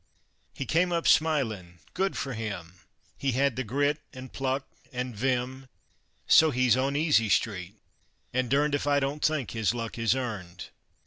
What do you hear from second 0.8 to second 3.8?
up smilin' good fer him! He had th'